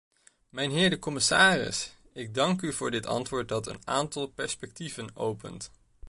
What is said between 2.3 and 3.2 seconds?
dank u voor dit